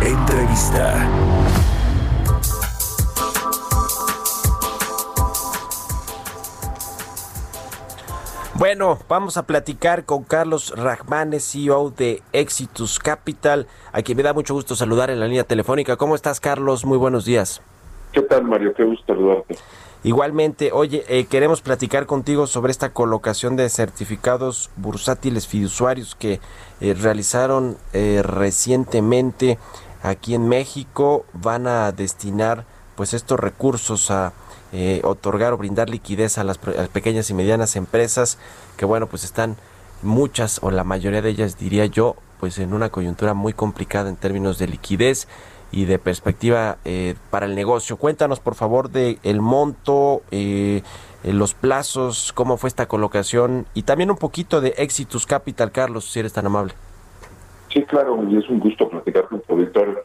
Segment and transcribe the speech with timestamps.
[0.00, 1.08] Entrevista.
[8.54, 14.32] Bueno, vamos a platicar con Carlos Ragmanes, CEO de Exitus Capital, a quien me da
[14.32, 15.96] mucho gusto saludar en la línea telefónica.
[15.96, 16.84] ¿Cómo estás, Carlos?
[16.84, 17.60] Muy buenos días.
[18.12, 18.72] ¿Qué tal, Mario?
[18.74, 19.56] Qué gusto saludarte.
[20.04, 26.40] Igualmente, oye, eh, queremos platicar contigo sobre esta colocación de certificados bursátiles fiduciarios que
[26.80, 29.58] eh, realizaron eh, recientemente
[30.02, 31.24] aquí en México.
[31.32, 32.64] Van a destinar
[32.98, 34.32] pues estos recursos a
[34.72, 38.36] eh, otorgar o brindar liquidez a las, pequeñas y medianas empresas
[38.76, 39.56] que bueno pues están
[40.02, 44.16] muchas o la mayoría de ellas diría yo pues en una coyuntura muy complicada en
[44.16, 45.26] términos de liquidez
[45.72, 50.82] y de perspectiva eh, para el negocio cuéntanos por favor de el monto eh,
[51.22, 56.18] los plazos cómo fue esta colocación y también un poquito de Exitus Capital Carlos si
[56.18, 56.74] eres tan amable
[57.68, 59.98] sí claro y es un gusto platicar con tu auditorio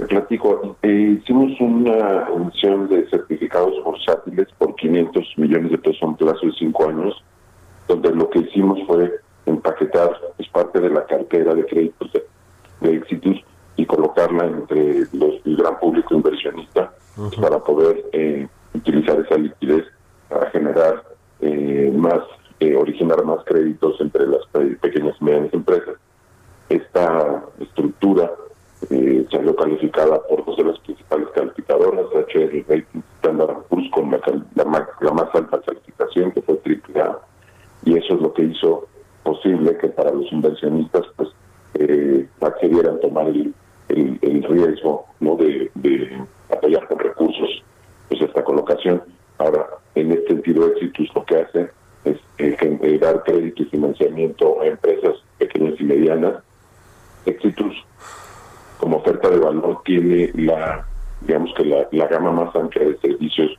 [0.00, 6.14] te platico, eh, hicimos una emisión de certificados bursátiles por 500 millones de pesos en
[6.14, 7.22] plazo de cinco años,
[7.86, 9.12] donde lo que hicimos fue
[9.46, 12.24] empaquetar es parte de la cartera de créditos de,
[12.80, 13.42] de Exitus
[13.76, 17.40] y colocarla entre los, el gran público inversionista uh -huh.
[17.40, 19.84] para poder eh, utilizar esa liquidez
[20.28, 21.02] para generar
[21.40, 22.20] eh, más,
[22.60, 24.46] eh, originar más créditos entre las
[24.80, 25.96] pequeñas y medianas empresas.
[26.70, 28.30] Esta estructura
[28.88, 34.20] eh, salió calificada por dos de las principales calificadoras, HR Rating Standard Poor's con la,
[34.54, 37.18] la, la, más alta calificación que fue AAA
[37.84, 38.86] y eso es lo que hizo
[39.22, 41.28] posible que para los inversionistas pues
[41.74, 43.54] eh, accedieran tomar el,
[44.48, 45.70] riesgo no de,
[46.50, 47.62] apoyar con recursos
[48.08, 49.02] pues esta colocación.
[49.38, 51.70] Ahora, en este sentido, Exitus lo que hace
[52.04, 56.42] es eh, dar crédito y financiamiento a empresas pequeñas y medianas.
[57.26, 57.74] Exitus
[58.78, 60.86] como oferta de valor tiene la
[61.20, 63.50] digamos que la, la gama más amplia de servicios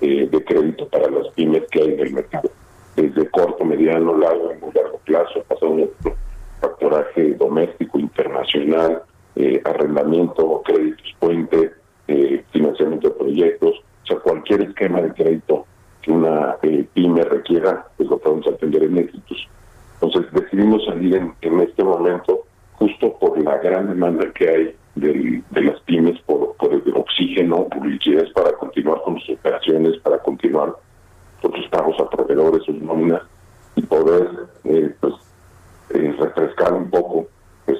[0.00, 2.50] eh, de crédito para las pymes que hay en el mercado
[2.94, 6.16] desde corto, mediano, largo muy largo plazo, pasando por
[6.60, 9.02] factoraje doméstico, internacional,
[9.36, 11.72] eh, arrendamiento, créditos puente,
[12.08, 15.66] eh, financiamiento de proyectos, o sea, cualquier esquema de crédito
[16.02, 19.48] que una eh, pyme requiera, pues lo podemos atender en éxitos.
[20.00, 22.44] Entonces decidimos salir en este momento
[22.78, 27.68] justo por la gran demanda que hay de, de las pymes por, por, el oxígeno,
[27.68, 30.74] por para continuar con sus operaciones, para continuar
[31.42, 33.22] con sus pagos a proveedores, sus nóminas
[33.76, 34.28] y poder
[34.64, 35.14] eh, pues
[35.90, 37.26] eh, refrescar un poco
[37.66, 37.78] pues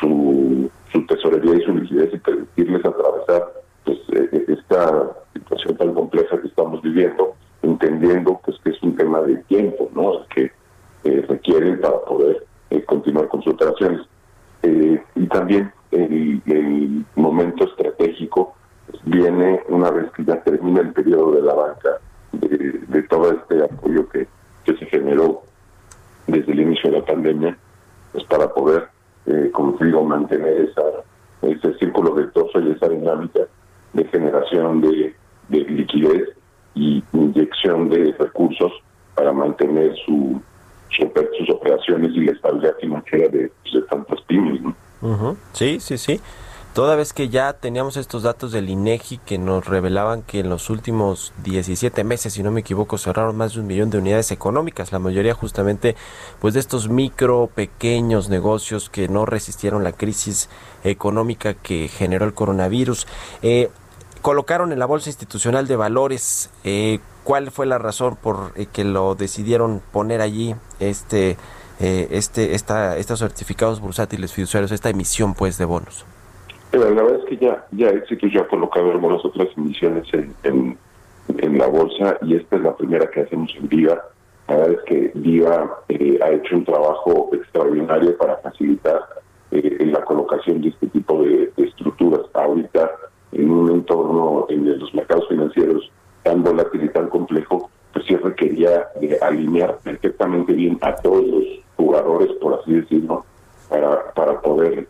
[0.00, 3.52] su, su, tesorería y su liquidez y permitirles atravesar
[3.84, 9.20] pues eh, esta situación tan compleja que estamos viviendo, entendiendo pues que es un tema
[9.22, 10.26] de tiempo, ¿no?
[10.34, 10.50] que
[11.28, 12.44] requieren para poder
[12.86, 14.00] continuar con sus operaciones.
[14.62, 18.54] Eh, y también el, momento estratégico
[19.04, 21.90] viene una vez que ya termina el periodo de la banca,
[22.32, 24.26] de, todo este apoyo que,
[24.64, 25.42] que, se generó
[26.26, 27.58] desde el inicio de la pandemia,
[28.12, 28.88] pues para poder,
[29.26, 30.82] eh, como digo, mantener esa,
[31.42, 33.40] ese círculo virtuoso y esa dinámica
[33.92, 35.14] de generación de,
[35.48, 36.30] de liquidez
[36.74, 38.72] y inyección de recursos
[39.14, 40.40] para mantener su,
[40.90, 44.62] sus operaciones y la estabilidad financiera de, de tantas pymes.
[45.52, 46.20] Sí, sí, sí.
[46.76, 50.68] Toda vez que ya teníamos estos datos del INEGI que nos revelaban que en los
[50.68, 54.92] últimos 17 meses, si no me equivoco, cerraron más de un millón de unidades económicas,
[54.92, 55.96] la mayoría justamente
[56.38, 60.50] pues de estos micro, pequeños negocios que no resistieron la crisis
[60.84, 63.06] económica que generó el coronavirus.
[63.40, 63.70] Eh,
[64.20, 68.84] colocaron en la Bolsa Institucional de Valores, eh, ¿cuál fue la razón por eh, que
[68.84, 71.38] lo decidieron poner allí este
[71.80, 76.04] eh, este esta, estos certificados bursátiles fiduciarios, esta emisión pues de bonos?
[76.72, 80.78] La verdad es que ya ya Éxito ya ha colocado algunas otras emisiones en, en,
[81.38, 84.02] en, la bolsa y esta es la primera que hacemos en Viva.
[84.48, 89.00] La verdad es que Viva eh, ha hecho un trabajo extraordinario para facilitar
[89.50, 92.22] eh, la colocación de este tipo de, de estructuras.
[92.34, 92.90] Ahorita
[93.32, 95.90] en un entorno en los mercados financieros
[96.22, 101.45] tan volátil y tan complejo, pues sí requería de alinear perfectamente bien a todos los
[102.66, 103.24] así decirlo,
[103.68, 104.40] para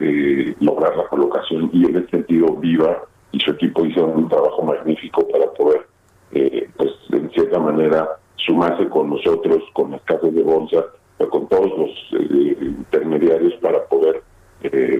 [0.00, 3.02] eh, lograr la colocación y en ese sentido Viva
[3.32, 5.87] y su equipo hicieron un trabajo magnífico para poder,
[6.32, 10.84] eh, pues en cierta manera, sumarse con nosotros, con las casas de bolsa,
[11.31, 11.90] con todos los
[12.20, 14.23] eh, intermediarios para poder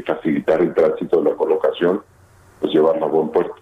[0.06, 2.00] facilitar el tránsito de la colocación,
[2.61, 3.56] pues llevarla a buen puerto.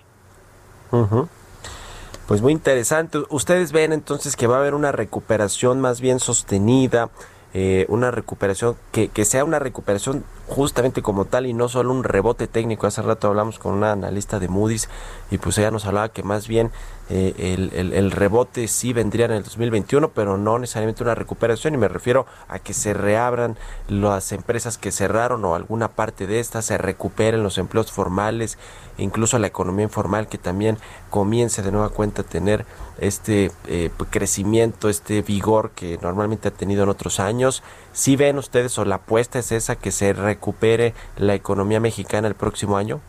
[2.27, 3.19] Pues muy interesante.
[3.31, 7.11] Ustedes ven entonces que va a haber una recuperación más bien sostenida,
[7.55, 12.05] eh, una recuperación que, que sea una recuperación justamente como tal y no solo un
[12.05, 12.87] rebote técnico.
[12.87, 14.89] Hace rato hablamos con una analista de Moody's
[15.31, 16.71] y pues ella nos hablaba que más bien
[17.11, 21.77] eh, el, el, rebote sí vendría en el 2021, pero no necesariamente una recuperación y
[21.77, 23.59] me refiero a que se reabran
[23.89, 28.57] las empresas que cerraron o alguna parte de estas, se recuperen los empleos formales,
[28.97, 30.79] incluso la economía informal que también
[31.11, 32.65] comience de nueva cuenta a tener
[32.99, 37.63] este eh, crecimiento, este vigor que normalmente ha tenido en otros años.
[37.93, 42.35] Si ven ustedes o la apuesta es esa que se recupere la economía mexicana el
[42.35, 43.01] próximo año?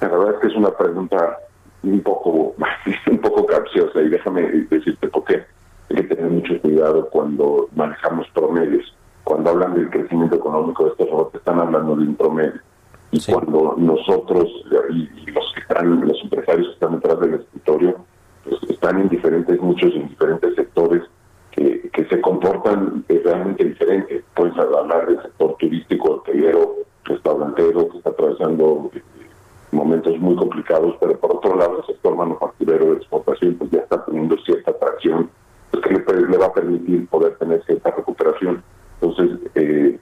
[0.00, 1.38] La verdad es que es una pregunta
[1.82, 2.54] un poco,
[3.10, 5.44] un poco capciosa y déjame decirte por qué.
[5.90, 8.94] Hay que tener mucho cuidado cuando manejamos promedios.
[9.24, 12.60] Cuando hablan del crecimiento económico de estos robots, están hablando de un promedio.
[13.12, 14.46] Y cuando nosotros
[14.90, 17.96] y, los que están, los empresarios que están detrás del escritorio,
[18.44, 21.02] pues están en diferentes muchos en diferentes sectores
[21.50, 24.24] que, que se comportan realmente diferentes.
[24.34, 29.02] Puedes hablar del sector turístico, hotelero, restaurantero, que está atravesando eh,
[29.72, 34.04] momentos muy complicados, pero por otro lado el sector manufacturero de exportación pues ya está
[34.04, 35.30] teniendo cierta atracción,
[35.70, 38.62] pues que le, va a permitir poder tener cierta recuperación.
[39.00, 39.98] Entonces, eh,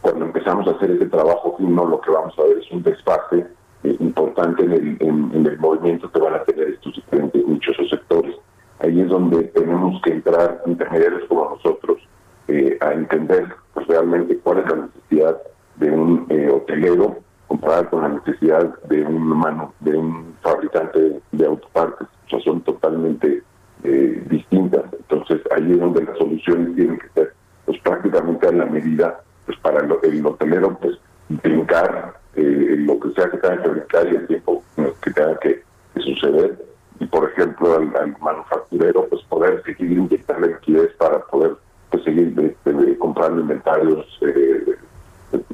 [0.00, 3.46] cuando empezamos a hacer ese trabajo fino, lo que vamos a ver es un desfase
[3.84, 7.84] eh, importante en el, en el movimiento que van a tener estos diferentes nichos o
[7.88, 8.36] sectores.
[8.80, 11.98] Ahí es donde tenemos que entrar intermediarios como nosotros
[12.48, 15.38] eh, a entender pues, realmente cuál es la necesidad
[15.76, 21.46] de un eh, hotelero comparada con la necesidad de un humano, de un fabricante de
[21.46, 22.08] autopartes.
[22.26, 23.42] O sea, son totalmente
[23.84, 24.84] eh, distintas.
[24.92, 27.32] Entonces, ahí es donde las soluciones tienen que ser
[27.64, 30.98] pues prácticamente a la medida pues para el, el hotelero pues
[31.28, 34.62] brincar lo que sea que tenga que brincar y el tiempo
[35.02, 35.62] que tenga que
[36.00, 36.58] suceder
[37.00, 41.52] y por ejemplo al, manufacturero pues poder seguir inyectando liquidez para poder
[41.90, 44.76] pues seguir este, comprando inventarios eh,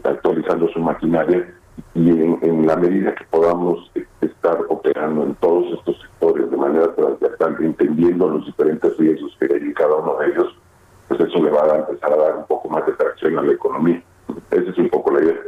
[0.05, 1.53] actualizando su maquinaria
[1.95, 3.91] y en, la medida podamos
[4.21, 9.61] estar operando en todos estos sectores de manera transversal entendiendo los diferentes riesgos que hay
[9.61, 10.55] en cada uno de ellos
[11.09, 13.53] pues eso le va a empezar a dar un poco más de tracción a la
[13.53, 14.03] economía
[14.51, 15.43] esa es un poco la idea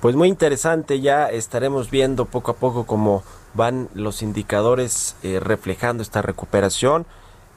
[0.00, 3.24] pues muy interesante, ya estaremos viendo poco a poco cómo
[3.54, 7.04] van los indicadores eh, reflejando esta recuperación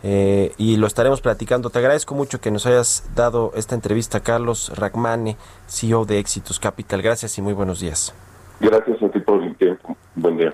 [0.02, 1.70] eh, y lo estaremos platicando.
[1.70, 5.38] Te agradezco mucho que nos hayas dado esta entrevista, Carlos Ragmane,
[5.68, 7.04] CEO de Éxitos Capital.
[7.04, 8.16] Gracias y muy buenos días.
[8.62, 9.98] Gracias a ti por el tiempo.
[10.16, 10.54] Buen día.